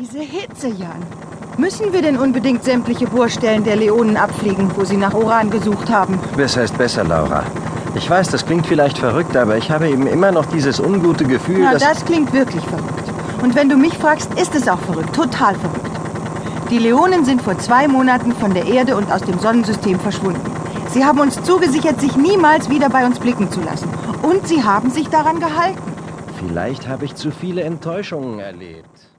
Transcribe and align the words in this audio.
Diese 0.00 0.18
Hitze, 0.18 0.66
Jan. 0.66 1.04
Müssen 1.56 1.92
wir 1.92 2.02
denn 2.02 2.18
unbedingt 2.18 2.64
sämtliche 2.64 3.06
Bohrstellen 3.06 3.62
der 3.62 3.76
Leonen 3.76 4.16
abfliegen, 4.16 4.68
wo 4.74 4.84
sie 4.84 4.96
nach 4.96 5.14
Uran 5.14 5.50
gesucht 5.50 5.88
haben? 5.88 6.18
Besser 6.36 6.64
ist 6.64 6.76
besser, 6.76 7.04
Laura. 7.04 7.44
Ich 7.94 8.10
weiß, 8.10 8.28
das 8.30 8.44
klingt 8.44 8.66
vielleicht 8.66 8.98
verrückt, 8.98 9.36
aber 9.36 9.56
ich 9.56 9.70
habe 9.70 9.88
eben 9.88 10.08
immer 10.08 10.32
noch 10.32 10.46
dieses 10.46 10.80
ungute 10.80 11.24
Gefühl, 11.24 11.60
Na, 11.60 11.74
dass... 11.74 11.82
das 11.84 12.04
klingt 12.04 12.32
wirklich 12.32 12.64
verrückt. 12.64 13.08
Und 13.40 13.54
wenn 13.54 13.68
du 13.68 13.76
mich 13.76 13.96
fragst, 13.96 14.34
ist 14.34 14.56
es 14.56 14.66
auch 14.66 14.80
verrückt. 14.80 15.14
Total 15.14 15.54
verrückt. 15.54 15.96
Die 16.70 16.78
Leonen 16.78 17.24
sind 17.24 17.40
vor 17.40 17.56
zwei 17.58 17.86
Monaten 17.86 18.32
von 18.32 18.52
der 18.52 18.66
Erde 18.66 18.96
und 18.96 19.12
aus 19.12 19.22
dem 19.22 19.38
Sonnensystem 19.38 20.00
verschwunden. 20.00 20.40
Sie 20.90 21.04
haben 21.04 21.20
uns 21.20 21.40
zugesichert, 21.44 22.00
sich 22.00 22.16
niemals 22.16 22.68
wieder 22.68 22.88
bei 22.88 23.06
uns 23.06 23.20
blicken 23.20 23.48
zu 23.52 23.60
lassen. 23.60 23.88
Und 24.22 24.48
sie 24.48 24.64
haben 24.64 24.90
sich 24.90 25.08
daran 25.08 25.38
gehalten. 25.38 25.80
Vielleicht 26.44 26.88
habe 26.88 27.04
ich 27.04 27.14
zu 27.14 27.30
viele 27.30 27.62
Enttäuschungen 27.62 28.40
erlebt. 28.40 29.14